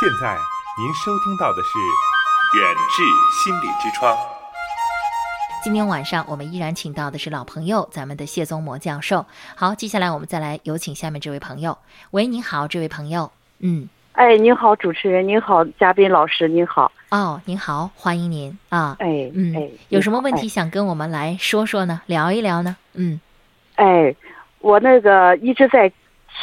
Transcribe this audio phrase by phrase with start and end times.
[0.00, 0.38] 现在
[0.78, 1.76] 您收听到的是
[2.56, 3.02] 《远志
[3.32, 4.14] 心理之窗》。
[5.64, 9.26] 今天晚上我们依然请到的是老朋友，咱们的谢宗模教授。
[9.56, 11.76] 好，接下来我们再来有请下面这位朋友。
[12.12, 13.32] 喂，您好，这位朋友。
[13.58, 16.92] 嗯，哎，您好，主持人，您好，嘉宾老师，您好。
[17.10, 18.94] 哦，您好，欢迎您啊。
[19.00, 22.02] 哎，嗯，哎，有什么问题哎想跟我们来说说呢？
[22.06, 22.76] 聊一聊呢？
[22.94, 23.20] 嗯
[23.74, 24.14] 哎，
[24.60, 25.90] 我那个一直在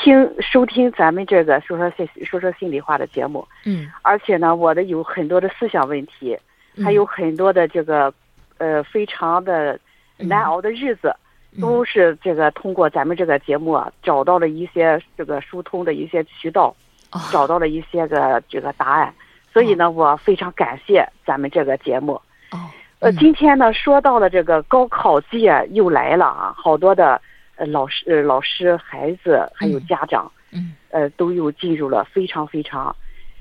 [0.04, 6.38] 听收听咱们这个说说心说说心里话的节目，嗯，而且呢，我的有很多的思想问题，
[6.76, 6.84] 嗯。
[6.84, 8.14] 还有很多的这个
[8.58, 9.80] 呃非常的
[10.18, 11.16] 难熬的日子，
[11.62, 16.76] 都是这个通过咱们这个节目啊，找到了一些这个疏通的一些渠道，
[17.12, 19.14] 哦找到了一些个这个答案。
[19.54, 22.14] 所以呢，我非常感谢咱们这个节目。
[22.52, 22.60] 哦，
[23.00, 23.16] 呃，嗯。
[23.18, 27.22] 今天呢，说到了这个高考季啊，又来了啊，好多的
[27.56, 32.96] 呃老师、呃老师、孩子还有嗯家长，嗯呃，都又进入了非常非常，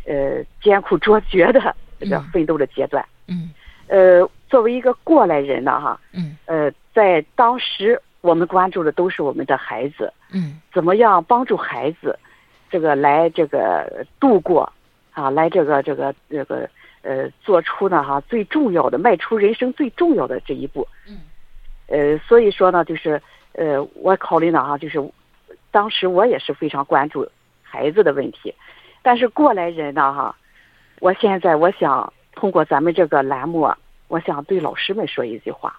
[0.06, 3.04] 呃艰苦卓绝的这个嗯奋斗的阶段。
[3.26, 3.50] 嗯
[3.86, 12.18] 呃，作为一个过来人呢，哈，嗯呃，在当时我们关注的都是我们的孩子，嗯怎么样帮助孩子，
[12.70, 14.72] 这个来这个度过，
[15.12, 16.68] 啊，来这个这个这个
[17.02, 20.86] 呃，做出呢哈最重要的，迈出人生最重要的这一步。
[21.06, 21.18] 嗯。
[21.86, 23.20] 呃，所以说呢，就是
[23.54, 25.02] 呃，我考虑呢哈，就是
[25.70, 27.28] 当时我也是非常关注
[27.62, 28.54] 孩子的问题，
[29.02, 30.36] 但是过来人呢哈，
[31.00, 35.76] 我现在我想通过咱们这个栏目啊，我想对老师们说一句话，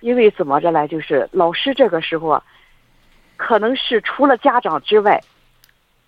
[0.00, 2.42] 因为怎么着呢，就是老师这个时候啊。
[3.38, 5.20] 可能是除了家长之外，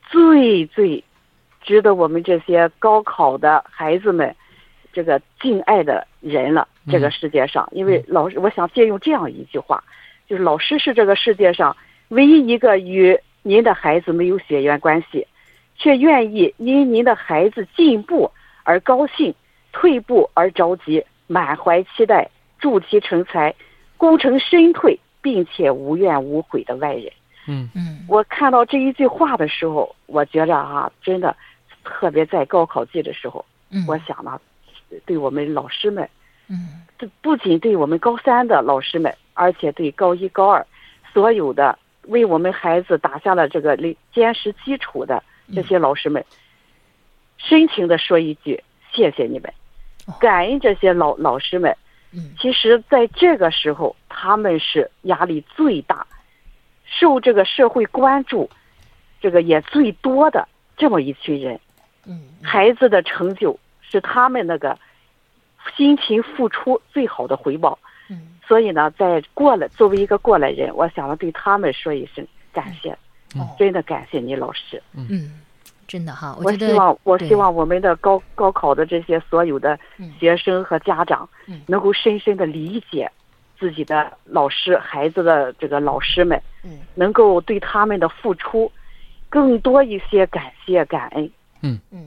[0.09, 1.03] 最最
[1.63, 4.33] 值得我们这些高考的孩子们
[4.93, 6.69] 这个敬爱的人了。
[6.89, 9.83] 这个世界上，因为老师，我想借用这样一句话，
[10.29, 11.77] 就是老师是这个世界上
[12.09, 15.27] 唯一一个与您的孩子没有血缘关系，
[15.77, 18.31] 却愿意因您的孩子进步
[18.63, 19.35] 而高兴，
[19.73, 23.55] 退步而着急，满怀期待，助其成才，
[23.97, 27.13] 功成身退，并且无怨无悔的外人。
[27.47, 27.69] 嗯。
[27.75, 28.05] 嗯。
[28.09, 31.37] 我看到这一句话的时候，我觉着哈、真的
[31.85, 34.41] 特别在高考季的时候，嗯，我想呢，
[35.05, 36.09] 对我们老师们，
[36.49, 36.83] 嗯。
[36.97, 40.67] 这不仅对我们高三的老师们，而且对高一、高二
[41.13, 45.23] 所有的为我们孩子打下了这个坚坚实基础的
[45.55, 46.25] 这些老师们，
[47.37, 48.63] 深情的说一句
[48.93, 49.53] 谢谢你们
[50.07, 51.77] 哦，感恩这些老老师们。
[52.17, 56.07] 嗯其实，在这个时候，他们是压力最大，
[56.85, 58.49] 受这个社会关注，
[59.21, 60.47] 这个也最多的
[60.77, 61.59] 这么一群人。
[62.07, 64.79] 嗯孩子的成就是他们那个
[65.77, 67.77] 辛勤付出最好的回报。
[68.09, 68.29] 嗯。
[68.47, 72.91] 所以呢，在过来作为一个过来人，我想要对他们说一声感谢，
[73.39, 73.49] 哦。
[73.59, 74.83] 真的感谢你老师。
[74.93, 75.41] 嗯，
[75.89, 80.13] 真的哈，我觉得希望，我希望我们的高高考的这些所有的嗯。
[80.19, 83.11] 学生和家长嗯，能够深深的理解
[83.59, 86.81] 自己的老师、孩子的这个老师们，嗯。
[86.95, 88.71] 能够对他们的付出
[89.31, 91.31] 更多一些感谢感恩，
[91.63, 91.81] 嗯。
[91.91, 92.01] 对，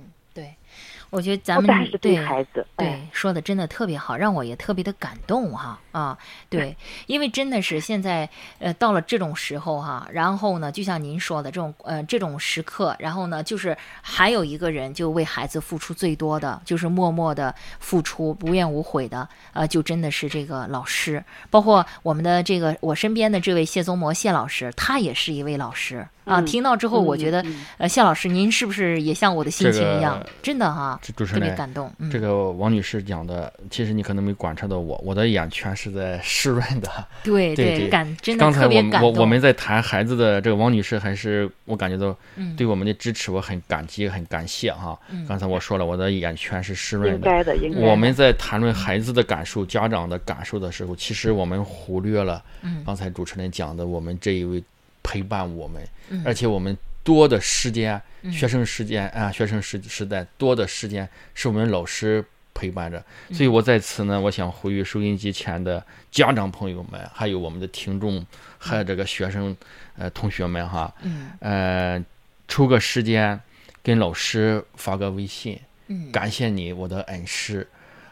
[1.10, 6.18] 我觉得咱们对对孩子，哎对，说的真的特别好，让我也特别的感动哈啊！
[6.50, 6.76] 对，
[7.06, 8.30] 因为真的是现在
[8.60, 26.40] 呃到了这种时候哈，然后呢，就像您说的这种呃这种时刻，然后呢，就是还有一个人就为孩子付出最多的，就是默默的付出，无怨无悔的，呃，就真的是这个老师，包括我们的这个我身边的这位谢宗模谢老师，他也是一位老师啊。
[26.40, 27.44] 嗯听到之后，我觉得
[27.78, 36.90] 呃谢老师您是不是也像我的心情一样，真的哈，这主持特别人感动，嗯，这个王女士讲的，其实你可能没观察到我，我的眼圈是在 湿润的。
[37.24, 39.14] 对对对感真的刚才我们特别感动。
[39.14, 44.98] 我我们在谈孩子的这个王女士，还是我感觉到嗯对我们的支持，我很感激，很感谢哈。
[45.10, 47.16] 嗯刚才我说了，我的眼圈是湿润的。
[47.18, 47.80] 应该的，应该。
[47.80, 54.64] 我们在谈论孩子的感受、家长的感受的时候，其实我们忽略了嗯刚才主持人讲的，我们这一位
[55.08, 56.22] 陪伴我们，嗯。
[56.26, 58.32] 而且我们多的时间，嗯。
[58.34, 62.24] 学生时间啊，学生时时代多的时间是我们老师
[62.54, 63.02] 陪伴着。
[63.30, 63.36] 嗯。
[63.36, 65.82] 所以我在此呢，我想呼吁收音机前的
[66.12, 68.26] 家长朋友们，还有我们的听众，
[68.58, 69.56] 还有这个学生
[69.98, 71.32] 呃同学们哈，嗯。
[71.40, 72.06] 呃，
[72.50, 73.40] 抽个时间
[73.82, 77.66] 跟老师发个微信，嗯，感谢你，我的恩师，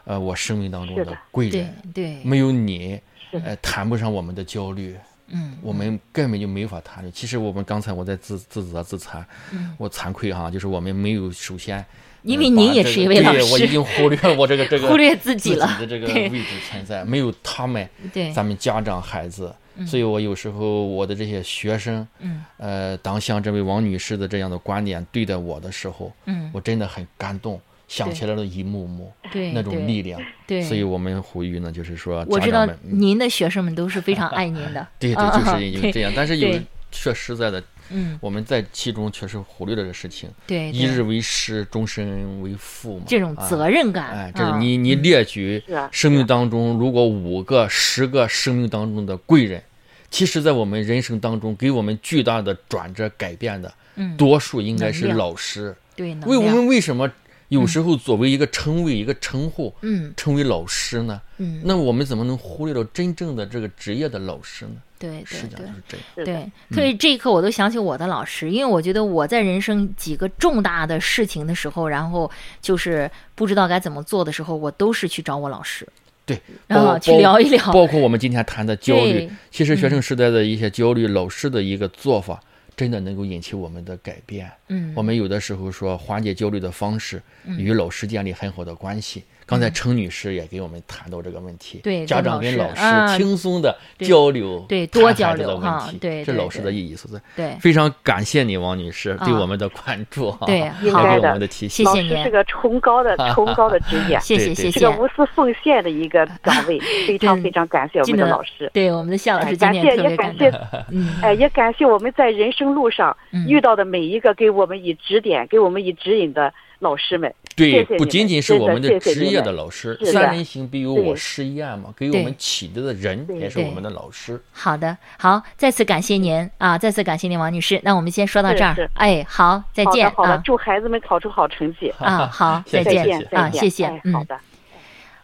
[0.04, 1.16] 呃，我生命当中的。
[1.30, 2.98] 贵人，对，没有你，
[3.32, 4.96] 呃，谈不上我们的焦虑，
[5.28, 7.12] 嗯，我们根本就没法谈论。
[7.12, 11.84] 其实我们刚才我在自自责自惭，嗯我惭愧哈，就是我们没有首先。
[12.22, 30.20] 因为您也是一位老对我已师，经忽略了我这个这个 忽略自自己了的这个位置存在，没有他们， 对，咱们家长孩子嗯所以我有时候我的这些学生，嗯呃，当像这位王女士的这样的观点对待我的时候，嗯，我真的很感动，想起来了一幕幕对那种力量。
[30.46, 36.12] 对，所以我们呼吁呢，就是说我知道家长们，嗯您的学生们都是非常爱您的， 对对，啊就是因为这样。
[36.14, 36.58] 但是有
[36.90, 43.04] 确实在的，嗯，我们在其中确实忽略了这个事情，对，一日为师，终身为父嘛。
[43.06, 49.62] 这种啊责任感，哎，这是啊你你列举生命当中，如果五个、十个生命当中的贵人，
[50.10, 55.74] 其实在我们人生当中给我们巨大的转折改变的，嗯多数应该是老师。
[55.96, 57.10] 对，为我们为什么
[57.48, 61.20] 有时候作为一个称谓、一个称呼，嗯称为老师呢？
[61.38, 64.76] 嗯，那我们怎么能忽略到真正的这个职业的老师呢？
[64.98, 65.74] 对是这样。
[66.14, 72.30] 对，所以这一刻我都想起我的老师，因为我觉得我在人生几个重大的事情的时候，然后
[72.62, 75.86] 就是不知道该怎么做的时候，我都是去找我老师，
[76.24, 77.72] 对，然后去聊一聊。
[77.72, 82.42] 包括我们今天谈的焦虑，其实学生时代的一些焦虑，老师的一个做法，
[82.76, 84.50] 真的能够引起我们的改变。
[84.68, 89.24] 嗯，我们有的时候说缓解焦虑的方式，与老师建立很好的关系。
[89.46, 97.20] 刚才程女士也给我们谈到这个问题，嗯对家长跟老啊师轻松的交流，对多交流哈问题对对是老师的意义所在。
[97.36, 97.56] 对。
[97.60, 101.46] 非常感谢你，王女士对啊我们的关注哈，对应该的们的。
[101.46, 101.86] 提醒。
[101.86, 102.10] 谢谢您。
[102.10, 104.70] 老师是个崇高的 崇高的职业，谢谢对对是谢。
[104.72, 108.68] 谢个无私奉献的一个岗位， 非常非常感谢我们的老师。
[108.74, 110.50] 对我们的夏老哎师感谢也感谢，
[110.90, 111.08] 嗯。
[111.22, 113.46] 哎，也感谢我们在人生路上嗯。
[113.46, 117.32] 遇到的每一个给我们以指点、给我们以指引的老师们。
[117.56, 124.38] 对谢谢，不仅仅是我们的职业的老师，三人行必有我对师焉嘛，给我们启迪的人也是我们的老师。
[124.52, 127.80] 好的，好，再次感谢您啊，再次感谢您，王女士。
[127.82, 131.90] 那我们先说到这儿哎，好，再见好的，好的啊，祝孩子们考出好成绩。
[131.98, 134.22] 啊，好， 再见啊，谢谢好。
[134.24, 134.36] 的。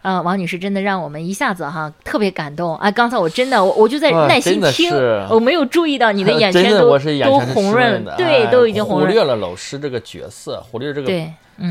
[0.01, 2.91] 呃，王女士真的让我们一下子哈特别感动啊！
[2.91, 4.91] 刚才我真的我我就在耐心听，
[5.29, 9.07] 我没有注意到你的 眼圈都我是眼都红润的，对，哎都已经红润。
[9.07, 11.07] 忽略了老师这个角色，忽略了这个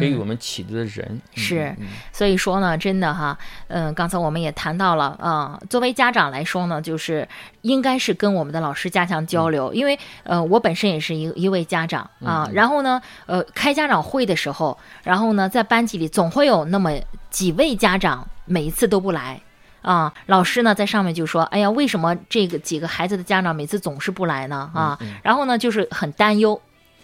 [0.00, 1.06] 给我们启迪的人。
[1.08, 1.76] 嗯是
[2.12, 3.36] 所以说呢，真的哈，
[3.68, 7.26] 嗯，刚才我们也谈到了啊、作为家长来说呢，就是
[7.62, 16.92] 应该是跟我们的老师加强交流，因为呃，我本身也是一一位家长啊，然后呢，呃，开家长会的时候，然后呢，在班级里总会有那么
[17.30, 19.40] 几位家长每一次都不来。
[19.82, 24.70] 啊，老师呢在上面就说：“哎呀，为什么这个几个孩子的家长每次总是不来呢？
[24.72, 26.60] 啊，然后呢就是很担忧。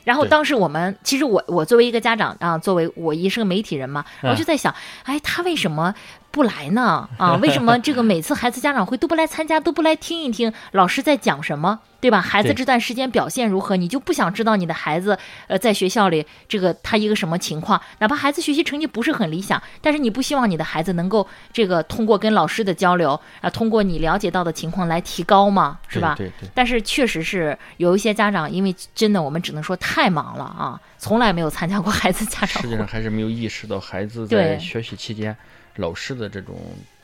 [0.09, 5.95] 然后当时我们其实我我作为一个家长啊，作为我也是个媒体人嘛，我就在想，哎，他为什么
[6.31, 7.09] 不来呢？
[7.17, 12.21] 啊， 为什么这个每次孩子家长会都不来参加，都不来听一听老师在讲什么，对吧？
[12.21, 17.81] 孩子这段时间表现如何，你就不想知道你的孩子呃在学校里这个他一个什么情况？
[17.99, 26.15] 哪怕孩子学习成绩不是很理想，但是你不希望你的孩子能够这个通过跟老师的交流啊，通过你了解到的情况来提高嘛，是吧？
[26.17, 26.49] 对对对。
[26.55, 32.87] 但是确实是有一些家长，因为真的我们只能说太忙了啊，从来没有参加过孩子家长会实际上。
[32.87, 35.37] 还是没有意识到孩子在学习期间
[35.79, 36.55] 老师的这种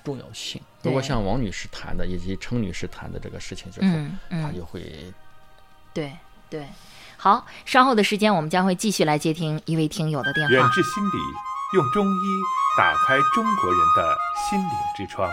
[0.05, 0.61] 重要性。
[0.82, 3.88] 如果像王女士谈的以及程女士谈的这个事情之后，
[4.43, 4.82] 她就会
[5.94, 6.12] 对
[6.50, 6.67] 对。
[7.17, 10.69] 好，稍后的时间我们将会继续来接听一位听友的电话远话。
[10.75, 11.19] 志心理
[11.75, 12.26] 用中医
[12.76, 14.15] 打开中国人的
[14.50, 15.31] 心灵之窗。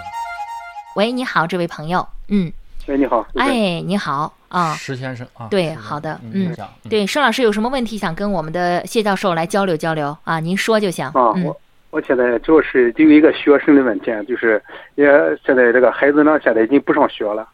[0.95, 2.53] 喂，你好，这位朋友，嗯，
[2.87, 6.55] 喂，你好，哎，你好啊，石先生啊，对好的嗯，
[6.89, 10.39] 对，盛老师有什么问题想跟我们的谢教授来交流交流啊？
[10.39, 11.05] 您说就行。
[11.07, 11.61] 啊，嗯我
[11.91, 14.61] 我现在主要是就有一个学生的问题，啊就是
[14.95, 15.05] 也
[15.45, 17.47] 现在这个孩子呢，现在已经不上学了，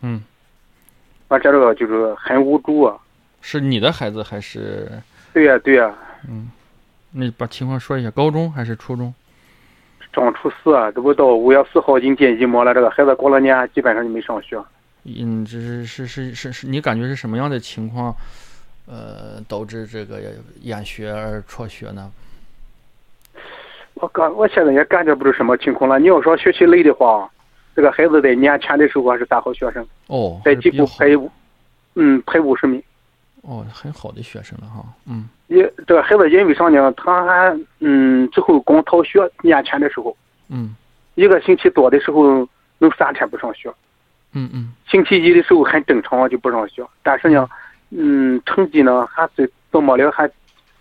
[0.00, 0.24] 嗯，
[1.28, 2.98] 完这个就是很无助啊。
[3.42, 4.90] 是你的孩子还是？
[5.34, 5.94] 对呀、对呀、
[6.26, 6.50] 嗯，
[7.12, 9.14] 那把情况说一下，高中还是初中？
[10.14, 14.58] 上初四啊，这不到五月四号已经进一模了，这个孩子过了年基本上就没上学。
[15.04, 18.16] 嗯，这是是是是是，你感觉是什么样的情况，
[18.86, 20.18] 呃，导致这个
[20.62, 22.10] 厌学而辍学呢？
[23.96, 25.98] 我感我现在也感觉不出什么情况了。
[25.98, 27.28] 你要说学习累的话，
[27.74, 31.30] 这个孩子在年前的时候还是大好学生，哦，在几还是比较好乎排五，
[31.94, 32.82] 嗯排五十名。
[33.42, 36.92] 哦，很好的学生了哈，嗯也这个孩子因为啥呢？
[36.96, 40.14] 他还嗯之后光逃学年前的时候，
[40.48, 40.74] 嗯
[41.14, 42.46] 一个星期多的时候
[42.78, 43.72] 能三天不上学，
[44.32, 47.48] 嗯嗯星期一的时候很正常就不上学，但是呢，
[47.90, 50.28] 嗯，成绩呢还是到末了还，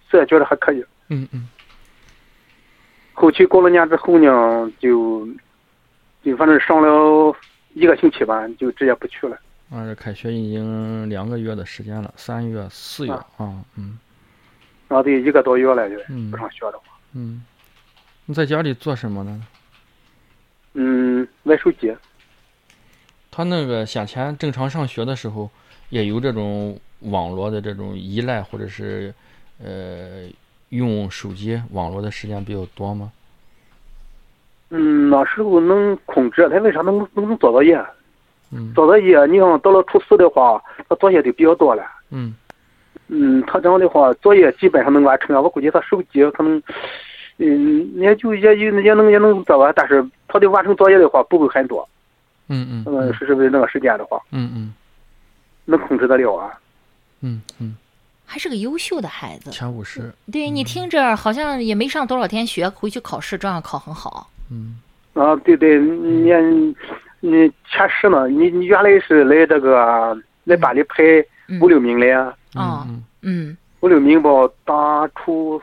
[0.10, 0.84] 这觉得还可以。
[1.10, 1.48] 嗯嗯，
[3.16, 5.28] 后期过了年之后呢，就
[6.22, 7.36] 就反正上了
[7.74, 9.36] 一个星期吧，就直接不去了。
[9.72, 13.26] 啊，这开学已经两个月的时间了，三月、四月啊。
[13.38, 13.98] 啊，嗯。
[14.88, 16.30] 然后得一个多月了，就嗯。
[16.30, 17.44] 不上学的话，嗯，
[18.26, 19.42] 你在家里做什么呢？
[20.74, 21.96] 嗯，玩手机，
[23.32, 25.50] 他那个先前正常上学的时候，
[25.90, 29.14] 也有这种网络的这种依赖，或者是
[29.64, 30.28] 呃
[30.76, 33.12] 用手机网络的时间比较多吗？
[34.70, 37.78] 嗯，那时候能控制，他为啥能能能做作业？
[38.52, 41.84] 嗯做作业，你像到了初四的话，他作业就比较多了。
[42.10, 42.36] 嗯
[43.08, 45.42] 嗯，他这样的话，作业基本上能完成了。
[45.42, 46.62] 我估计他手机可能，
[47.38, 51.88] 嗯，也就也也也能也能做完，但是他的完成作业的话不会很多。
[52.48, 54.74] 嗯嗯嗯，是是为那个时间的话，嗯嗯
[55.66, 56.52] 能控制得了啊。
[57.22, 57.76] 嗯嗯，
[58.26, 59.52] 还是个优秀的孩子。
[59.52, 64.30] 前五十，对你听着好像也没上多少天学，回去考试照样考很好。
[64.52, 64.80] 嗯。
[65.14, 66.32] 啊，对对，你
[67.22, 68.28] 你前十嘛？
[68.28, 71.04] 你你原来是来这个来班里排
[71.48, 71.60] 嗯。
[71.62, 73.04] 五六名的，啊嗯。
[73.22, 74.30] 嗯五六名吧，
[74.66, 75.62] 打初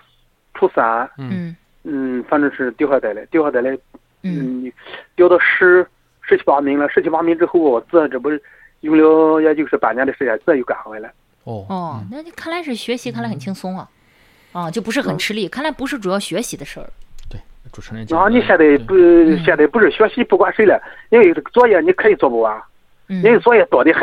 [0.54, 1.28] 初三，嗯。
[1.31, 1.57] 嗯。
[1.85, 3.76] 嗯，反正是掉下来了，掉下来了，
[4.23, 4.64] 嗯。
[4.64, 4.73] 嗯，
[5.16, 5.87] 掉到十
[6.23, 8.40] 十七八名了，十七八名之后，我自这不是
[8.81, 11.14] 用了也就是半年的时间，自又赶回来了。
[11.44, 13.88] 哦哦，那你看来是学习看来很轻松啊，
[14.52, 15.49] 啊，就不是很吃力。
[15.49, 16.88] 看来不是主要学习的事儿。
[17.28, 17.40] 对，
[17.72, 19.42] 主持人讲啊，你现在不嗯。
[19.44, 20.80] 现在不是学习不管谁了，
[21.11, 22.61] 因为这个作业你可以做不完，
[23.08, 23.22] 嗯。
[23.22, 24.00] 因为作业多得很。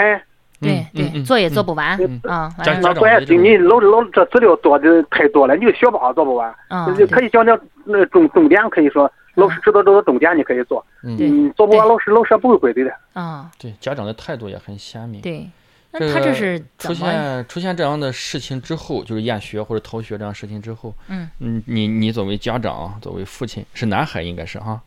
[0.61, 2.19] 对嗯嗯对，嗯作业做不完嗯。
[2.25, 2.89] 啊，家完了。
[2.89, 6.53] 那关键是你老老这资料多的太多了，你就学不好做不完。
[6.67, 10.85] 啊，就可以讲讲那重重点，可以说老师知道这个重点，你可以做。
[11.03, 11.15] 嗯。
[11.15, 12.91] 对嗯，做不完老师老师也不会怪你的。
[13.13, 15.21] 啊，对家长的态度也很鲜明。
[15.21, 15.49] 对，
[15.91, 16.93] 那这个他这是出？
[16.93, 24.81] 现出现这样的事情之后，就是厌学或者逃学这样事情之后，嗯嗯，你你作为家长，作为父亲，是男孩应该是哈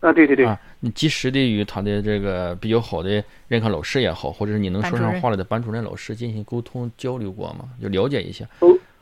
[0.00, 7.68] 啊，对对对，啊，你及时的与他的这个比较好的任课老师也好，或者是你能说上话来的班主任老师进行沟通交流过吗？
[7.80, 8.44] 就了解一下。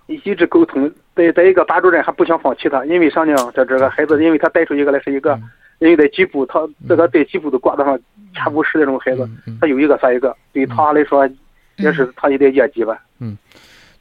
[0.07, 0.91] 一直沟通。
[1.15, 3.35] 再再一个，班主任还不想放弃他，因为啥呢？
[3.55, 5.39] 这这个孩子，因为他带出一个来是一个，
[5.79, 7.99] 因为在几部他这个在几部都挂得上
[8.35, 9.29] 前五十那种孩子，
[9.61, 11.29] 他有一个算一个，对他来说
[11.77, 12.99] 也是他一点业绩吧。
[13.21, 13.37] 嗯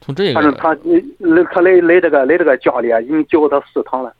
[0.00, 4.12] 从这个反正他来他来来这个来这个家里啊，已经教过他四堂了。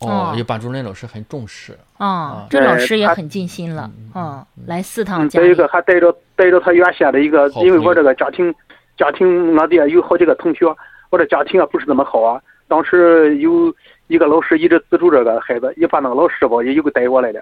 [0.00, 1.76] 哦哦，有班主任老师很重视。
[1.98, 8.54] 啊，这老师也很尽心了啊，来四趟嗯，家再一个还带着带着他原先的一个，因为我这个家庭
[8.96, 10.66] 家庭俺爹有好几个同学，
[11.10, 12.40] 我这家庭啊不是那么好啊。
[12.66, 13.74] 当时有
[14.10, 17.40] 一个老师一直资助这个孩子，也把那个老师吧也有个带过来的，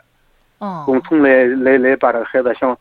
[0.58, 2.76] 哦共同来来来把这个孩子想，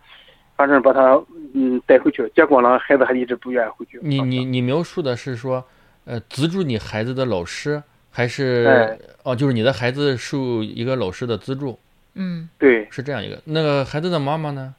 [0.58, 1.18] 反正把他
[1.54, 2.30] 嗯带回去。
[2.36, 3.98] 结果呢，孩子还一直不愿意回去。
[4.04, 5.64] 你你你描述的是说，
[6.04, 11.80] 呃，资助你孩子的老师，还是哎哦，就是你的孩子受一个老师的资助，
[12.16, 13.42] 嗯对是这样一个。
[13.46, 14.76] 那个孩子的妈妈呢？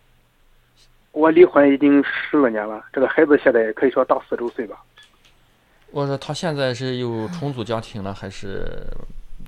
[1.13, 4.77] 我离婚已经十二年了，这个孩子现在可以说大四周岁吧。
[5.91, 8.67] 我说他现在是有重组家庭了，还是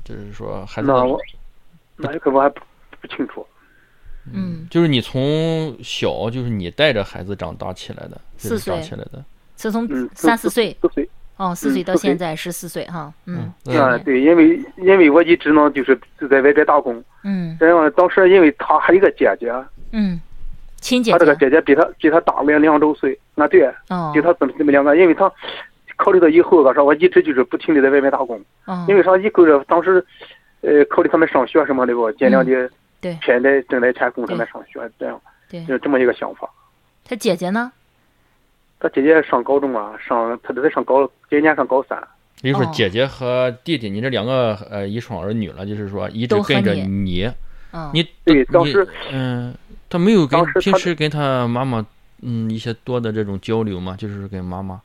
[0.04, 1.18] 就是说孩子那我
[1.96, 2.60] 那个我还不
[3.00, 3.46] 不清楚。
[4.32, 9.24] 嗯，就是你从小就是你带着孩子长大起来的，四岁是长起来的。
[9.56, 11.08] 是从嗯，三四岁四岁。
[11.36, 19.50] 哦，四岁到现在十四岁哈，嗯啊，对，因为因为我一直呢就是就在外边打工，嗯然后当时因为他还有一个姐姐，
[19.92, 20.20] 嗯，
[20.82, 25.32] 亲姐他这个姐姐姐比他比他大两两周岁，啊对，哦比他这么这么两个，因为他
[26.02, 30.02] 考虑到以后，我说我一直就是不停的在外面打工，哦因为啥以后这当时，
[30.62, 32.70] 呃，考虑他们上学什么的吧，尽量的嗯
[33.02, 36.48] 对偏在挣点钱供他们上学，这样对，就这么一个想法。
[37.04, 37.70] 他姐姐呢？
[38.78, 42.02] 他姐姐上高中啊，上他都在上高，今年上高三。
[42.42, 47.30] 也就是哦说姐姐和弟弟，你这两个呃一双儿女了，就是说一直跟着你你，
[47.72, 49.54] 嗯你对当时嗯，
[49.90, 51.84] 他没有跟时平时跟他妈妈
[52.22, 53.94] 嗯一些多的这种交流嘛？
[53.98, 54.80] 就是跟妈妈。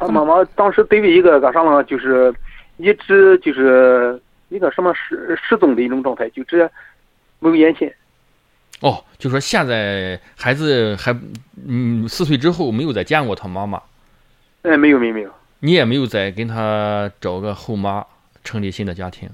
[0.00, 2.34] 他妈妈当时对于一个干啥呢，就是
[2.78, 6.68] 一直就是一个什么失失踪的一种状态，就直接
[7.38, 7.88] 没有音信。
[8.80, 11.14] 哦，就说现在孩子还
[11.68, 13.80] 嗯四岁之后没有再见过他妈妈，
[14.62, 15.30] 哎，没有没有没有。
[15.58, 18.02] 你也没有再跟他找个后妈
[18.42, 19.28] 成立新的家庭。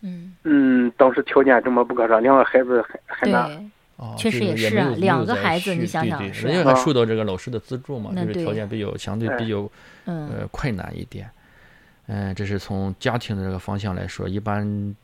[0.00, 3.46] 嗯，嗯，当时条件这么不可啥，两个孩子还还难。
[3.48, 3.56] 对，
[3.96, 9.68] 哦，确实就是也是啊两个孩子你想想是对对人家还受到这个老师的资助嘛，就是条件比较相对哎比较
[10.08, 11.30] 嗯呃困难一点。
[12.06, 14.96] 嗯，这是从家庭的这个方向来说，一般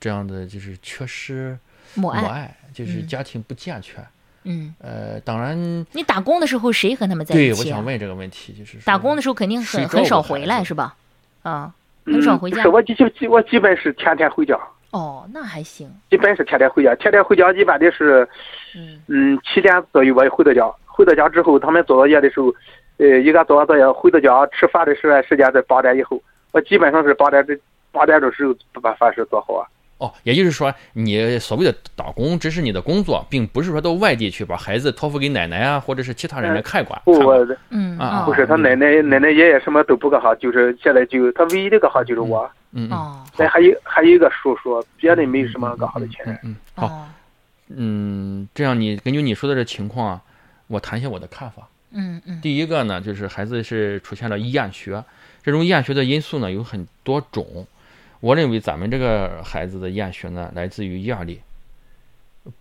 [0.00, 1.56] 这样的就是缺失
[1.94, 4.04] 母爱，母爱，就是嗯家庭不健全。
[4.42, 5.56] 嗯，呃，当然，
[5.92, 7.56] 你打工的时候谁和他们在，一起啊？
[7.58, 10.96] 我想问这个问题，就是打工的时候肯定很很少回来是吧？
[11.42, 11.72] 啊，
[12.06, 14.58] 嗯很少回家不是，我基基我基本是天天回家，
[14.90, 16.94] 哦，那还行，基本是天天回家。
[16.96, 18.28] 天天回家一般的是，
[18.74, 20.68] 嗯嗯，七点左右我回到家。
[20.86, 22.52] 回到家之后，他们做作业的时候，
[23.00, 26.22] 呃，一个做完作业回到家吃饭的时时间在八点以后。
[26.52, 27.58] 我基本上是八点这
[27.90, 29.66] 八点的时候把饭食做好啊。
[29.98, 37.00] 哦，也就是说，你所谓的打工只是你的工作，并不是说到外地去把孩子托付给奶奶啊，或者是其他人来看管。
[37.04, 46.34] 不，我嗯啊哦不是他奶奶奶奶爷爷什么都不干哈，就是现在就他唯一的干哈就是我，嗯嗯哦那还有还有一个叔叔，别的没什么干哈的亲人。
[46.42, 47.06] 嗯嗯，好，哦
[47.68, 50.20] 嗯，这样你根据你说的这情况啊，
[50.66, 51.68] 我谈一下我的看法。
[51.92, 55.04] 嗯嗯第一个呢，就是孩子是出现了厌学，
[55.42, 57.66] 这种厌学的因素呢有很多种。
[58.20, 61.40] 我认为咱们这个孩子的厌学呢，来自于压力。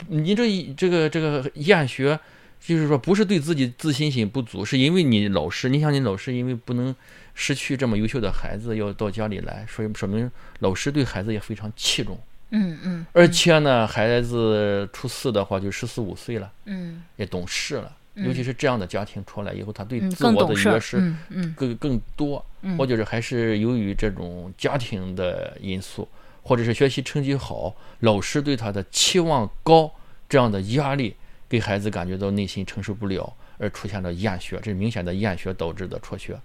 [0.07, 2.19] 你这一这个这个厌学，
[2.59, 6.95] 就是说不是对自己自信心不足，是因为你老师，你想你老师因为不能
[7.33, 12.17] 失去这么优秀的孩子，要到家里来，所以说明老师对孩子也非常器重。
[12.51, 17.95] 嗯嗯而且呢，孩子初四的话就十四五岁了，嗯也懂事了。
[18.19, 21.53] 嗯尤其是这样的家庭出来以后，他对嗯，自我的更懂事儿约，束嗯嗯。
[21.57, 22.45] 更更多。
[22.61, 22.75] 嗯。
[22.77, 26.07] 我觉得还是由于这种家庭的因素，
[26.43, 29.91] 或者是学习成绩好，老师对他的期望高，
[30.27, 31.15] 这样的压力
[31.47, 36.37] 给孩子感觉到内心承受不了，而出现了厌学，这是明显的厌学导致的辍学。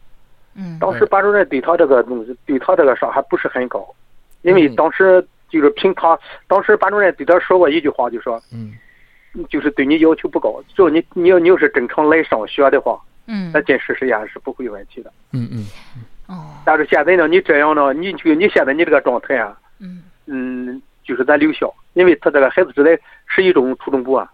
[0.54, 0.78] 嗯。
[0.78, 3.94] 当时班主任对他这个东西，对他这个伤还不是很高，
[4.42, 4.76] 因为嗯。
[4.76, 8.74] 当时就是凭他，当时班主任对他说过一句话，就说嗯
[9.48, 13.50] 就是对你要求不高，只要你你要你要是正常来上学的话，嗯。
[13.52, 15.12] 那进实实验是不会有问题的。
[15.32, 15.66] 嗯嗯。
[16.26, 16.50] 哦。
[16.64, 20.02] 但是现在呢，你这样呢，你就你现在你这个状态啊，嗯。
[20.26, 24.30] 嗯，就是咱留校，因为他这个孩子只在十一中、初中部啊，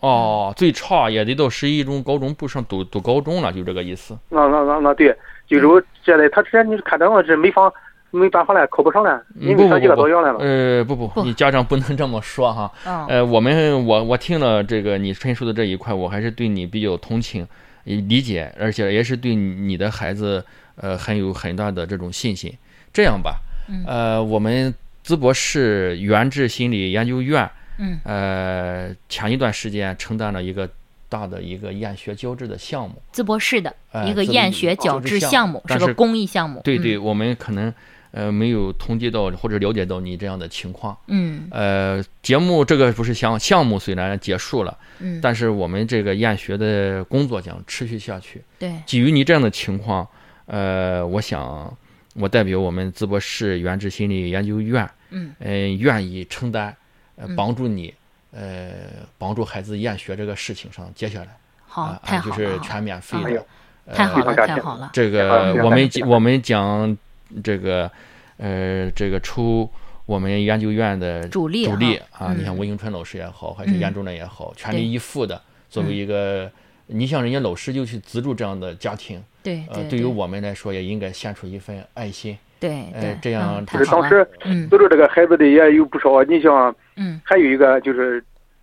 [0.00, 4.16] 哦，最差也得到十一中、高中部上读读高中了，就这个意思。
[4.30, 5.14] 那那那那对，
[5.46, 7.70] 就是我现在他之前你看这样是没法
[8.16, 10.38] 没办法了，考不上了，嗯不不因为他一个不到院来了。
[10.40, 12.72] 呃，不不，你家长不能这么说哈。
[12.84, 17.46] 哦呃，我们我我听了这个你陈述的这一块，我还是对你比较同情、
[17.84, 20.44] 也理解，而且也是对你的孩子
[20.76, 22.52] 呃很有很大的这种信心。
[22.92, 24.74] 这样吧，嗯呃，我们
[25.06, 30.68] 淄博市原治心理研究院嗯呃前一段时间承担了一个
[31.08, 33.00] 大的一个厌学矫治的项目。
[33.12, 36.60] 淄博市的哎一个淄厌学矫矫治项目，是个公益项目。
[36.64, 37.72] 对对，嗯我们可能
[38.16, 40.96] 呃没有统计到或者了解到你这样的情况。
[41.08, 41.46] 嗯。
[41.50, 48.42] 呃，节目这个不是项项目虽然结束了，嗯，但是我们这个厌学的工作将持续下去。
[48.58, 50.08] 对，基于你这样的情况，
[50.46, 51.76] 呃，我想
[52.14, 55.34] 我代表我们淄博市原治心理研究院，嗯。
[55.40, 56.74] 嗯、愿意承担，
[57.16, 57.36] 呃，嗯。
[57.36, 57.92] 帮助你，
[58.32, 58.72] 呃，
[59.18, 61.28] 帮助孩子厌学这个事情上，接下来。
[61.66, 63.28] 好啊，，太好了，就是全免费的。
[63.28, 63.46] 哎呦，
[63.84, 64.90] 呃太好了，太好了。
[64.94, 66.96] 这个我们我们讲
[67.44, 67.90] 这个
[68.38, 69.68] 呃这个抽
[70.04, 76.50] 我们研究院的主力主力啊，你像嗯吴迎春老师也好，还是嗯严主任也好，全力以赴的作为嗯一个，
[76.86, 82.36] 你像人家老师就去资助这样的家庭，呃，对对，对于我们来说也应该献出一份爱心。
[82.60, 83.90] 对呃，这样嗯就就是。
[83.90, 88.22] 当时嗯资助这个孩子的也有不少，你像嗯还有一个就是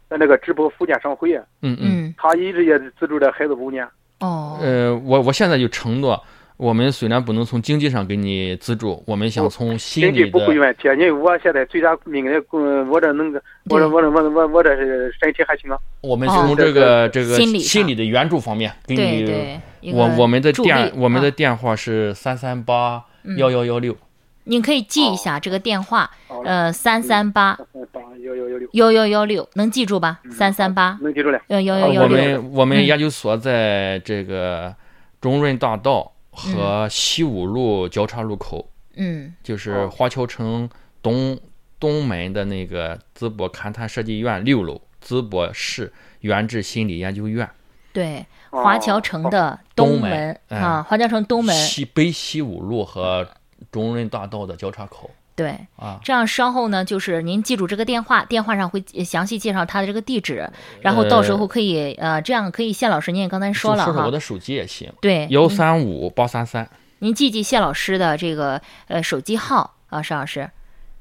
[0.09, 3.86] 咱那个直播福建商会，嗯嗯，嗯他一直也资助这孩子五年。
[4.19, 6.23] 哦呃，我我现在就承诺。
[6.63, 14.69] 我们虽然不能从经济上给你资助，我们想从心理经济不会有，问题，因为我现在最大命的，嗯，我这能个，我这我这我这我我这
[15.12, 15.78] 身体还行啊。
[15.99, 16.32] 我们哦。
[16.47, 21.32] 从这个这个心理心理的援助方面给你对对，一个我我们的电我们的啊。
[21.32, 23.38] 电话是三三八嗯。
[23.38, 23.97] 幺幺幺六，
[24.45, 27.60] 您可以记一下这个电话，好呃，三三八
[27.91, 30.21] 八幺幺幺六，幺幺幺六，能记住吧？
[30.32, 31.41] 三三八能记住了。
[31.47, 32.02] 幺幺幺六。
[32.04, 32.08] 我。
[32.08, 32.86] 们我们嗯。
[32.86, 34.73] 研究所在这个
[35.19, 39.34] 中润大道和西五路交叉路口，嗯。
[39.43, 39.89] 就是哦。
[39.89, 40.69] 华侨城
[41.02, 41.39] 东
[41.80, 47.50] 东门的那个淄博勘探设计院六楼，淄博市原治心理研究院
[47.91, 51.56] 对，哦华侨城的东门啊，华侨城东门。
[51.56, 53.28] 西北西五路和
[53.72, 55.58] 中润大道的交叉口对。
[55.76, 56.00] 啊。
[56.04, 60.50] 这样稍后呢，就是您记住这个电话，电话上会呃详细介绍他的这个地址，
[60.82, 66.67] 然后到时候可以呃，这样可以，谢老师您也刚才说了哈说说我，的手机也行，对，幺三五八三三。
[67.00, 70.50] 您记记谢老师的这个呃手机号啊，邵老师，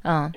[0.03, 0.33] 嗯，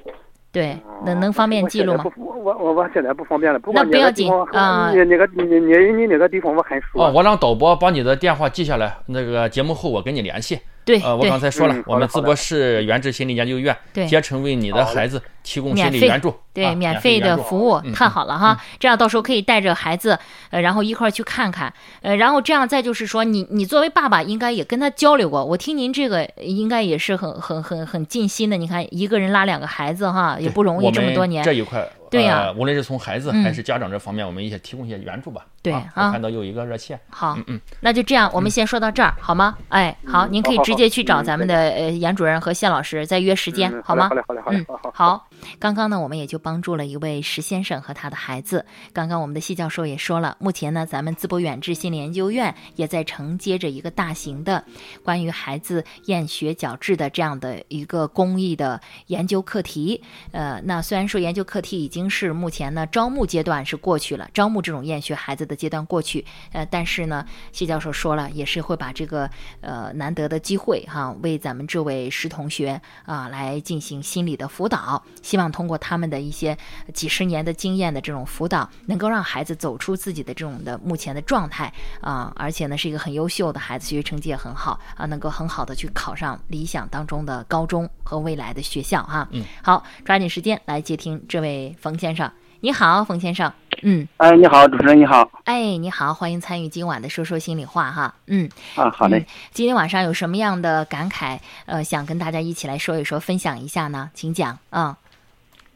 [0.52, 2.06] 对，能能方便记录吗？
[2.18, 7.00] 我我我我现在不方便了，不过那不要紧啊你那个你你你那个地方我很熟。
[7.00, 10.60] 哦，我让导播把你的电话记下来，那个节目后我跟你联系。
[10.86, 18.62] 对呃，我对刚才说了嗯，我们淄博市原治心理研究院对竭诚为你的孩子提供心理援助，对，啊免费的服务，嗯太好了哈！
[18.80, 20.18] 这样到时候可以带着孩子，
[20.52, 25.44] 呃，然后一块儿去看看，呃，然后这样再就是说，你你作为爸爸应该也跟他交流过。
[25.44, 28.56] 我听您这个应该也是很很很很尽心的。
[28.56, 31.52] 你看一个人拉两个孩子哈，也不容易这么多年这。
[31.54, 35.46] 一块，对呀呃无论是从孩子嗯还是家长这方面，我们一些提供一些援助吧。
[35.66, 39.58] 对啊，看到有一个热线，好嗯，嗯，那就这样，我们先说到这儿，好吗？
[39.70, 44.16] 哎，好，您可以直接去找嗯咱们的呃严主任和谢老师再约时间嗯，好吗好？
[44.16, 45.30] 嘞好嘞好嘞好，好。
[45.60, 48.66] 刚刚呢，我们也就帮助了一位石先生和他的孩子。
[48.94, 54.64] 刚刚我们的谢教授也说了，目前呢，咱们淄博远志心理研究院也在承接着一个大型的
[55.04, 60.02] 关于孩子厌学矫治的这样的一个公益的研究课题。
[60.32, 69.30] 呃，那虽然说研究课题已经是目前呢招募阶段是过去了，招募这种厌学孩子的阶段过去，呃，但是呢，谢教授说了，也是会把这个
[69.62, 76.58] 呃难得的机会哈，为咱们这位石同学啊来进行心理的辅导，希望通过他们的一些
[76.94, 89.28] 几十年的经验的这种辅导，能够让孩子走出自己的这种的目前的状态啊，而且呢是一个很优秀的孩子，学习成绩也很好啊，能够很好的去考上理想当中的高中和未来的学校哈。
[89.32, 92.32] 嗯，好，抓紧时间来接听这位冯先生。
[92.62, 93.52] 你好，冯先生。
[93.88, 95.30] 嗯，哎，你好，主持人你好。
[95.44, 98.12] 哎，你好，欢迎参与今晚的说说心里话哈。
[98.26, 99.20] 嗯，啊，好嘞。
[99.20, 101.38] 嗯今天晚上有什么样的感慨？
[101.68, 104.10] 呃，想跟大家一起来说一说，分享一下呢？
[104.16, 104.58] 请讲。
[104.72, 104.98] 啊、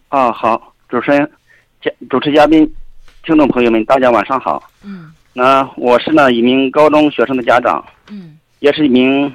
[0.08, 1.32] 啊，好，主持人、
[1.80, 2.68] 嘉主持嘉宾、
[3.24, 4.64] 听众朋友们，大家晚上好。
[4.84, 9.32] 嗯那我是呢一名高中学生的家长，嗯也是一名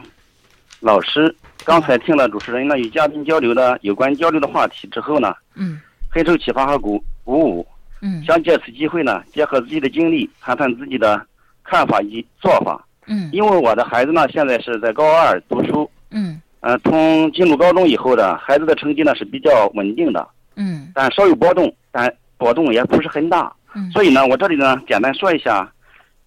[0.81, 1.33] 老师。
[1.65, 7.67] 刚才听了主持人呢与嘉宾交流的有关交流的话题之后呢，嗯很受启发和鼓鼓舞，
[8.05, 8.23] 嗯。
[8.23, 11.27] 想借此机会呢，结合自己的经历，谈谈自己的
[11.65, 12.87] 看法以及做法。
[13.07, 13.31] 嗯。
[13.33, 16.41] 因为我的孩子呢现在是在高二读书，嗯。
[16.61, 20.93] 呃，从进入高中以后呢孩子的成绩呢是比较稳定的，嗯。
[20.95, 23.51] 但稍有波动，但波动也不是很大。
[23.75, 23.91] 嗯。
[23.91, 25.73] 所以呢，我这里呢简单说一下，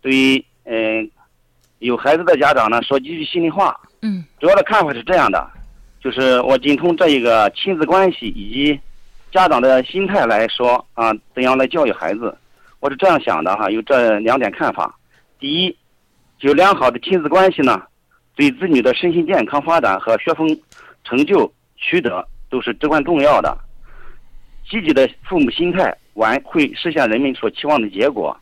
[0.01, 1.09] 对于嗯、呃
[1.79, 3.79] 有孩子的家长呢说几句心里话。
[4.01, 4.25] 嗯。
[4.39, 5.47] 主要的看法是这样的，
[5.99, 8.79] 就是我仅从这一个亲子关系以及
[9.37, 12.35] 家长的心态来说啊，怎样来教育孩子，
[12.79, 14.97] 我是这样想的哈，有这两点看法。
[15.37, 15.77] 第一，
[16.39, 17.79] 有良好的亲子关系呢，
[18.35, 20.59] 对子女的身心健康发展和学风
[21.03, 23.55] 成就取得都是至关重要的。
[24.67, 28.35] 积极的父母心态，完会实现人们所期望的结果。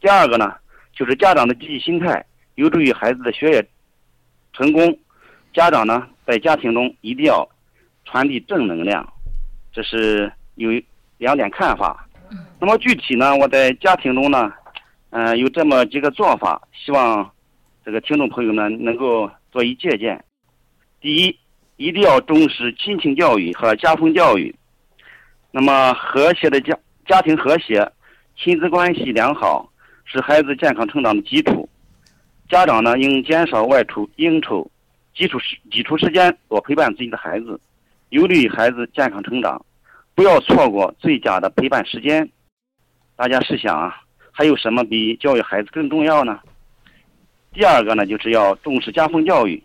[0.00, 0.52] 第二个呢，
[0.92, 2.26] 就是家长的积极心态，
[2.56, 3.64] 有助于孩子的学业
[4.52, 4.98] 成功。
[5.54, 7.48] 家长呢，在家庭中一定要
[8.04, 9.08] 传递正能量，
[9.72, 10.70] 这是有
[11.18, 12.06] 两点看法。
[12.60, 14.52] 那么具体呢，我在家庭中呢，
[15.10, 17.28] 嗯、有这么几个做法，希望
[17.84, 20.24] 这个听众朋友们能够做一借鉴。
[21.00, 21.38] 第一，
[21.76, 24.54] 一定要重视亲情教育和家风教育。
[25.50, 27.90] 那么和谐的家家庭和谐，
[28.36, 29.70] 亲子关系良好，
[30.04, 31.68] 是孩子健康成长的基础。
[32.48, 34.70] 家长呢，应减少外出应酬，
[35.14, 37.60] 挤出时挤出时间多陪伴自己的孩子，
[38.12, 39.64] 有利于孩子健康成长。
[40.14, 42.28] 不要错过最佳的陪伴时间。
[43.16, 46.38] 大家试想啊，还有什么比教育孩子更重要呢？
[47.54, 49.62] 第二个呢，就是要重视家风教育。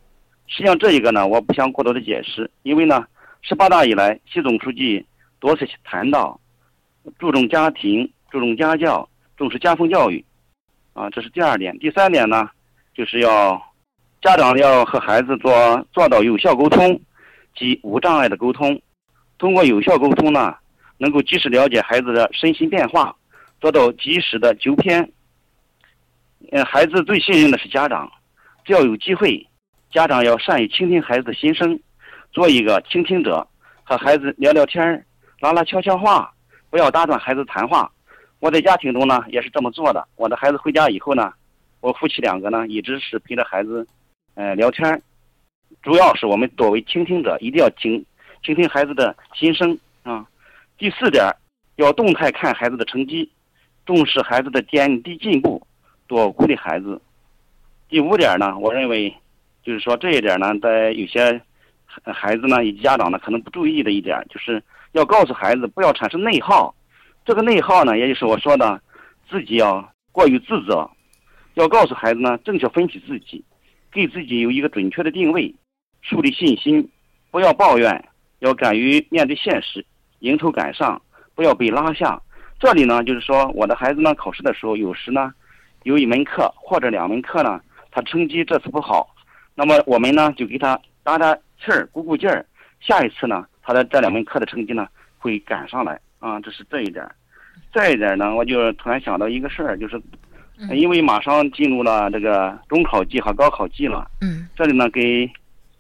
[0.48, 3.06] 实际上这一个呢，我不想过多的解释，因为呢，
[3.42, 5.06] 十八大以来，习总书记
[5.42, 6.40] 多次谈到，
[7.20, 10.24] 注重家庭、注重家教、重视家风教育，
[10.94, 11.78] 啊，这是第二点。
[11.80, 12.50] 第三点呢，
[12.96, 13.62] 就是要
[14.22, 16.98] 家长要和孩子做做到有效沟通，
[17.58, 18.80] 及无障碍的沟通。
[19.38, 20.56] 通过有效沟通呢，
[20.98, 23.16] 能够及时了解孩子的身心变化，
[23.60, 25.12] 做到及时的纠偏。
[26.52, 28.10] 嗯，孩子最信任的是家长，
[28.64, 29.46] 只要有机会，
[29.92, 31.78] 家长要善于倾听孩子的心声，
[32.32, 33.46] 做一个倾听者，
[33.84, 35.06] 和孩子聊聊天，
[35.40, 36.32] 拉拉悄悄话，
[36.70, 37.92] 不要打断孩子谈话。
[38.40, 40.08] 我在家庭中呢也是这么做的。
[40.16, 41.34] 我的孩子回家以后呢，
[41.82, 43.86] 我夫妻两个呢一直是陪着孩子，
[44.36, 45.02] 呃聊天，
[45.82, 48.04] 主要是我们作为倾听者，一定要倾
[48.44, 50.26] 倾听孩子的心声啊。
[50.78, 51.26] 第四点，
[51.76, 53.30] 要动态看孩子的成绩，
[53.86, 55.62] 重视孩子的点滴进步，
[56.08, 57.02] 多鼓励孩子。
[57.90, 59.14] 第五点呢，我认为
[59.64, 61.42] 就是说这一点呢，在有些
[62.04, 66.74] 孩子呢以及家长呢可能不注意的一点，就是要告诉孩子不要产生内耗。
[67.26, 68.82] 这个内耗呢，也就是我说的，
[69.30, 70.90] 自己要过于自责，
[71.56, 73.44] 要告诉孩子呢正确分析自己，
[73.92, 75.54] 给自己有一个准确的定位，
[76.02, 76.90] 树立信心，
[77.32, 79.86] 不要抱怨，要敢于面对现实，
[80.20, 81.02] 迎头赶上，
[81.36, 82.22] 不要被拉下。
[82.60, 85.34] 这里呢，就是说我的孩子呢考试的时候，有时呢
[85.84, 89.16] 有一门课或者两门课呢，他成绩这次不好，
[89.56, 92.46] 那么我们呢就给他打打气儿，鼓鼓劲儿，
[92.80, 97.08] 下一次呢他的这两门课的成绩呢会赶上来啊，这是这一点。
[97.74, 100.02] 再一点呢，我就突然想到一个事儿，就是
[100.76, 105.30] 因为马上进入了这个中考季和高考季了，嗯这里呢给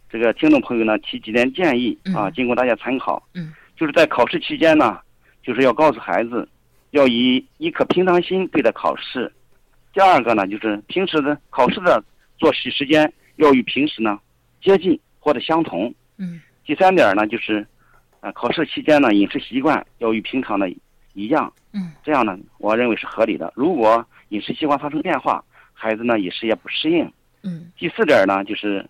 [0.09, 3.21] 这个听众朋友呢提几点建议啊，嗯经过大家参考。
[3.33, 4.99] 嗯，就是在考试期间呢，
[5.41, 6.47] 就是要告诉孩子，
[6.91, 9.31] 要以一颗平常心对待考试。
[9.93, 12.03] 第二个呢，就是平时的考试的
[12.37, 14.19] 作息时间要与平时呢
[14.61, 15.93] 接近或者相同。
[16.17, 17.65] 嗯第三点呢，就是，
[18.19, 20.69] 啊，考试期间呢，饮食习惯要与平常的
[21.13, 23.51] 一样，嗯，这样呢，我认为是合理的。
[23.55, 27.11] 如果饮食习惯发生变化，孩子呢饮食也不适应。
[27.43, 28.85] 嗯第四点呢，就是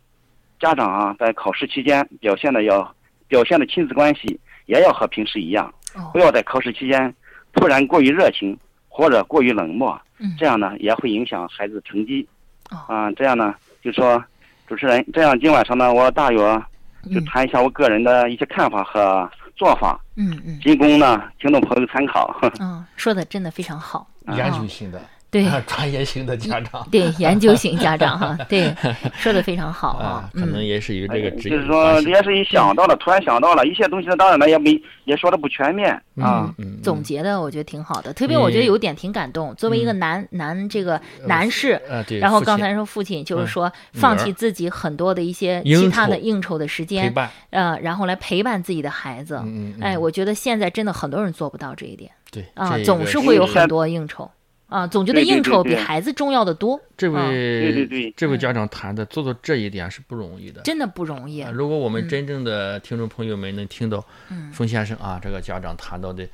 [0.60, 2.96] 家长啊，在考试期间表现的要
[3.28, 7.14] 表现的亲子关系也要和平时一样，哦不要在考试期间
[7.54, 12.28] 突然过于热情或者过于冷漠，嗯这样呢也会影响孩子成绩。
[12.72, 14.24] 哦啊，这样呢，就说
[14.68, 16.38] 主持人，这样今晚上呢，我大约
[17.04, 22.36] 就嗯谈一下我个人的一些看法和做法，嗯嗯仅供呢听众朋友参考。
[22.60, 25.46] 嗯，说的真的非常好，研究性的、对。
[25.68, 26.88] 专业型的家长。
[26.92, 28.74] 对，研究型家长哈， 对，
[29.18, 30.08] 说的非常好啊。
[30.08, 36.48] 啊，，可能嗯，也是与这个职业就是说，也是一想到了，突然想到了一些东西呢，当然了，也没也说的不全面啊。
[36.48, 36.80] 嗯，嗯。
[36.82, 39.54] 总结的我觉得挺好的，特别我觉得有点挺感动。
[39.56, 41.82] 作为一个男男这个男士，
[42.20, 43.48] 然后刚才说父亲就是嗯。
[43.48, 49.36] 说放弃自己很多的一些其他的应酬的时间，伴，呃，然后来陪伴自己的孩子。
[49.80, 52.12] 哎，嗯我觉得现在真的很多人做不到这一点。
[52.30, 54.30] 对啊，总是会有很多应酬
[54.68, 57.30] 啊，总觉得应酬比孩子重要的多，这啊。
[57.30, 60.62] 位对对这位家长谈的做到这一点是不容易的。
[60.62, 61.50] 真的不容易啊。
[61.54, 62.10] 如果我们嗯。
[62.10, 64.52] 真正的听众朋友们能听到嗯。
[64.52, 66.28] 冯先生啊这个家长谈到的，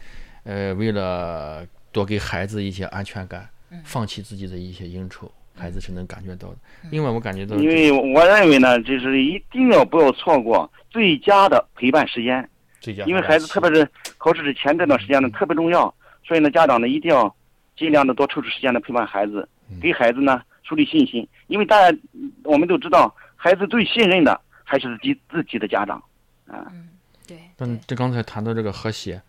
[0.46, 3.80] 呃，为了多给孩子一些安全感，嗯。
[3.84, 6.56] 放弃自己的一些应酬，孩子是能感觉到的。
[6.90, 12.50] 另外，我感觉到因为我认为呢，就是一定要不要错过最佳的陪伴时间，
[12.82, 13.06] 最佳。
[13.06, 15.94] 因为孩子特别是考试之前这段时间呢特别重要，
[16.26, 17.34] 所以呢，家长呢一定要
[17.76, 19.48] 尽量的多抽出时间来陪伴孩子，
[19.82, 21.28] 给孩子呢树立信心。
[21.48, 21.98] 因为大家
[22.44, 26.02] 我们都知道，孩子最信任的还是自己自己的家长。
[26.48, 26.90] 嗯，
[27.28, 29.22] 对，但这刚才谈到这个和谐，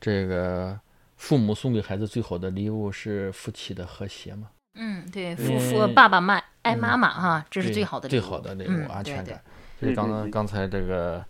[0.00, 0.78] 这个
[1.16, 4.48] 父母送给孩子最好的礼物是夫妻的和谐嘛？
[4.74, 9.40] 嗯，对，夫因妇爸爸妈爱妈妈哈，这是最好的礼物最好的礼嗯物，安全感。
[9.80, 11.24] 就是刚刚刚才这个，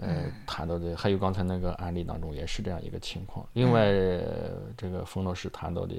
[0.00, 3.44] 呃嗯，谈到的，还有刚才那个案例当中也是这样一个情况。
[3.54, 5.94] 嗯另外，呃这个冯老师谈到的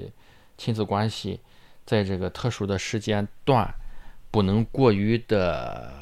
[0.58, 1.40] 亲子关系，
[1.86, 3.72] 在这个特殊的时间段，
[4.30, 5.92] 不能过于的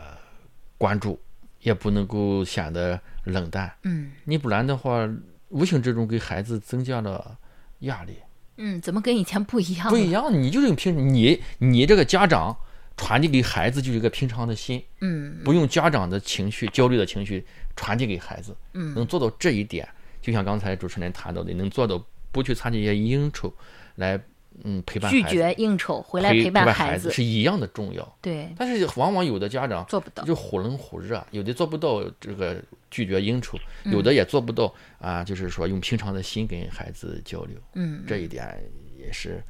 [0.78, 1.20] 关注，
[1.60, 3.70] 也不能够显得冷淡。
[3.82, 5.08] 嗯你不然的话，
[5.48, 7.36] 无形之中给孩子增加了
[7.80, 8.16] 压力。
[8.56, 9.88] 嗯，怎么跟以前不一样？
[9.88, 12.56] 不一，样，你就是用平你你这个家长
[13.00, 15.42] 传递给孩子就是一个平常的心，嗯。
[15.42, 17.42] 不用家长的情绪、焦虑的情绪
[17.74, 18.92] 传递给孩子，嗯。
[18.92, 19.88] 能做到这一点，
[20.20, 23.50] 就像刚才主持人谈到的，能做到不去参加一些应酬，
[23.94, 24.20] 来
[24.64, 25.34] 嗯陪伴拒孩子。
[25.34, 28.16] 绝应酬回来陪陪伴孩孩子，是一样的重要。
[28.20, 30.22] 对，但是往往有的家长做不到。
[30.24, 33.92] 就忽冷忽热，有的做不到这个拒绝应酬，嗯。
[33.94, 38.54] 有的也做不到啊，就是说用平常的心跟孩子交流，嗯，这一点
[38.98, 39.42] 也是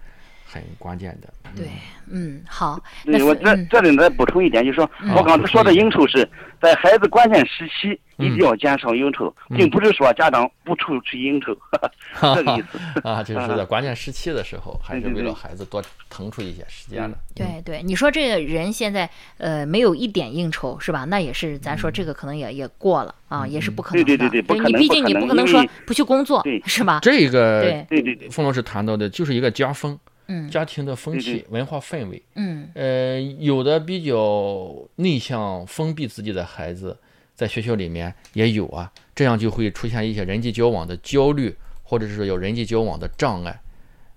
[0.51, 1.29] 很关键的。
[1.29, 1.67] 嗯对，
[2.09, 6.29] 嗯，好，那对我这嗯这里再补充一点，就是说嗯我刚才说的应酬是
[6.63, 11.57] 在孩子关键时期嗯一定要减少应酬，嗯并不是说家长不出去应酬，
[12.37, 12.79] 这个意思。
[13.03, 17.19] 啊，就是说在关键时期的时候，还是为了孩子多腾出一些时间的。
[17.35, 21.05] 对对，你说这个人现在呃没有一点应酬是吧？
[21.07, 24.05] 那也是咱说这个可能也也过了啊，也是不可能的。
[24.05, 27.01] 对对对对不可你毕竟你不可能不可能说不去工作对是吧？
[27.03, 29.99] 这个，对对对，冯老师谈到的就是一个家风、
[30.33, 32.23] 嗯家庭的风对气、文化氛围。
[32.37, 36.97] 嗯呃，有的比较内向、封闭自己的孩子，
[37.35, 43.61] 在学校里面也有啊，这样就会出现一些人际交往的焦虑，或者是说有人际交往的障碍。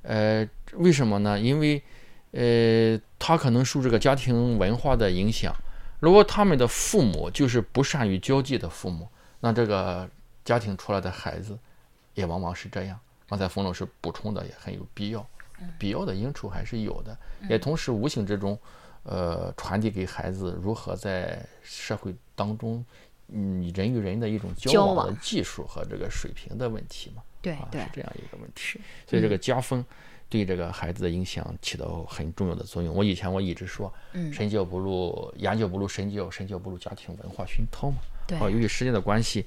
[0.04, 1.39] 呃，为什么呢？
[1.39, 1.82] 因为
[2.32, 5.56] 呃，他可能受这个家庭文化的影响。
[5.99, 9.08] 如果他们的父母就是不善于交际的父母，
[9.39, 10.10] 那这个
[10.43, 11.58] 家庭出来的孩子
[12.13, 12.99] 也往往是这样。
[13.30, 15.26] 刚才冯老师补充的也很有必要，
[15.78, 17.18] 必要的应酬还是有的，
[17.50, 18.58] 也同时无形之中，
[19.04, 22.84] 呃，传递给孩子如何在社会当中，
[23.30, 27.22] 嗯，人与人的一种交交往的技术和这个水平的问题嘛。
[27.22, 28.80] 啊，对对是这样一个问题。
[29.08, 29.84] 所以这个家风
[30.30, 32.96] 对这个孩子的影响起到很重要的作用。
[32.96, 37.98] 我以前我一直说，嗯身教不如言教不如身教，身教不如家庭文化熏陶嘛。
[38.26, 39.46] 对好，由于时间的关系，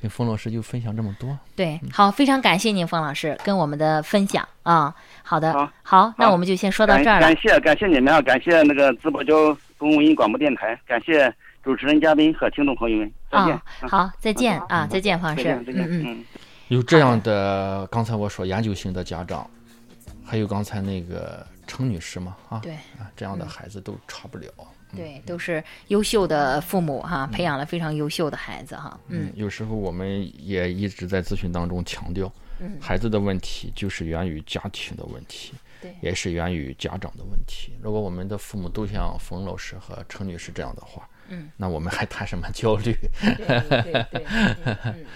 [0.00, 1.36] 跟冯老师就分享这么多。
[1.56, 4.94] 对，好，非常感谢您冯老师跟我们的分享啊。
[5.22, 7.36] 好的，好好，那我们就先说到这儿了感。
[7.36, 11.32] 谢感谢你们啊，感谢那个淄博交通文艺广播电台，感谢
[11.62, 16.24] 主持人、嘉宾和听众朋友们，再见啊。，好，再见啊，再见，方式再见，再见，嗯嗯，嗯。
[16.68, 19.48] 有这样的，刚才我说研究型的家长，
[20.24, 24.46] 还有刚才那个程女士嘛，啊，对啊，这样的孩子都差不了。
[24.96, 28.98] 对，都是优秀的父母哈，培养了非常优秀的孩子哈。
[29.08, 37.72] 嗯，有时候我们也一直在咨询当中强调，嗯孩子的问题就是源于家庭的问题，对也是源于家长的问题。
[37.82, 42.96] 如果我们的父母都像冯老师和程女士这样的话，嗯，那我们还谈什么焦虑？
[43.20, 45.06] 对对对。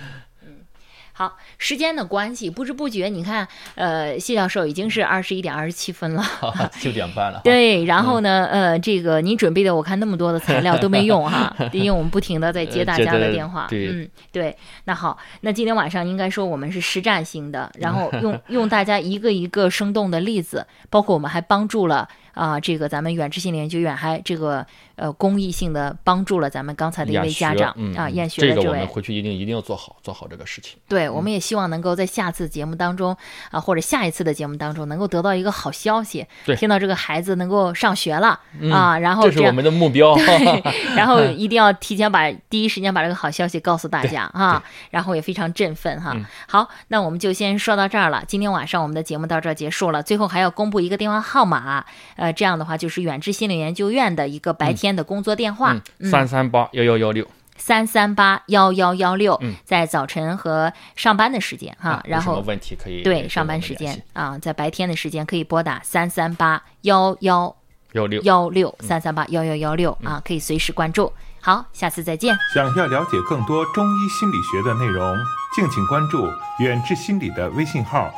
[1.22, 6.24] 好，时间的关系，不知不觉，你看，呃，谢教授已经是二十一点二十七分了，
[6.82, 7.40] 九点半了。
[7.44, 13.68] 对，然后呢，呃，这个您准备的，我看那么多的材料都没用哈， 因为我们不停的在接大家的电话。
[13.70, 14.56] 嗯，对。
[14.82, 22.08] 那好，那今天晚上应该说我们是实战性的，然后用 用大家一个一个生动的例子，包括我们还帮助了。
[22.34, 24.66] 啊，这个咱们远志心理研究院还这个
[24.96, 28.62] 呃公益性的帮助了咱们刚才的一位家长啊，厌学的这位。
[28.62, 30.78] 这个我们回去一定一定要做好做好这个事情。
[30.88, 33.16] 对，我们也希望能够在下次节目当中
[33.50, 38.38] 啊，或者下一次的节目当中，能够得到一个好消息，听到这个孩子能够上学了
[38.72, 40.16] 啊，然后这是我们的目标。
[40.96, 46.16] 然后一定要提前把第一时间把这个好消息告诉大家啊，然后也非常振奋哈。
[46.46, 48.22] 好，那我们就先说到这儿了。
[48.26, 51.84] 今天晚上我们的节目到这儿结束了，最后还要公布一个电话号码。
[52.16, 67.56] 呃，这样的话就是远志心理研究院的一个白天的工作电话，三三八幺幺幺六，三三八幺幺幺六，在早晨和上班的时间哈，然后问题可以对上班时间啊，在白天的时间可以拨打三三八幺幺
[67.92, 71.12] 幺六幺六三三八幺幺幺六啊，可以随时关注。
[71.40, 72.37] 好，下次再见。
[72.54, 75.16] 想要了解更多中医心理学的内容，
[75.56, 76.30] 敬请关注
[76.61, 78.08] 远志心理的微信号，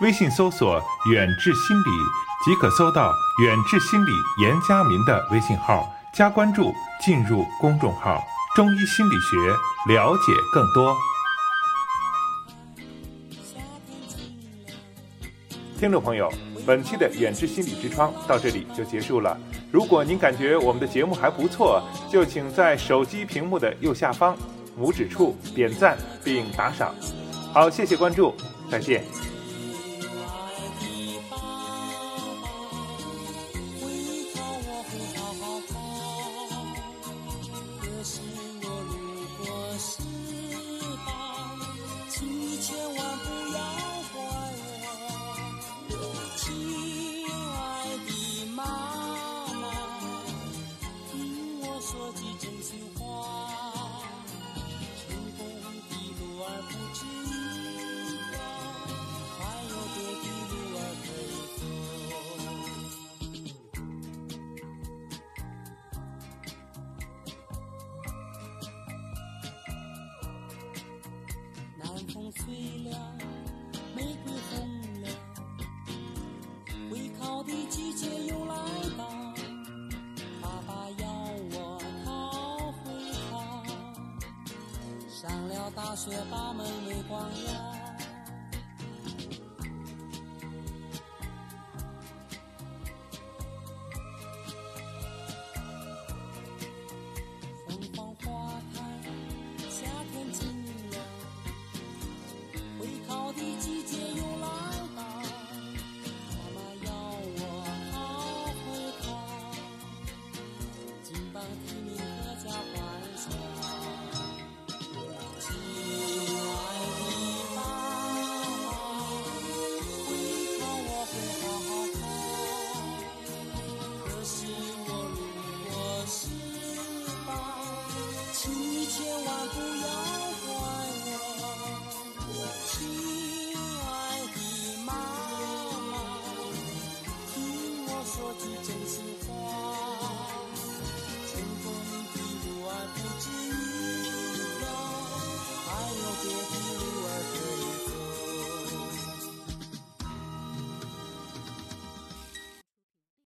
[0.00, 2.29] 微信搜索远志心理。
[2.42, 8.18] 即可搜到远志心理严家民的微信号，加关注，进入公众号
[8.56, 9.36] “中医心理学”，
[9.92, 10.96] 了解更多。
[15.78, 16.32] 听众朋友，
[16.66, 19.36] 本期的远志心理之窗到这里就结束了。
[19.70, 24.34] 如果您感觉我们的节目还不错，就请在手机屏幕的右下方
[24.78, 26.94] 拇指处点赞并打赏。
[27.52, 28.34] 好，谢谢关注，
[28.70, 29.04] 再见。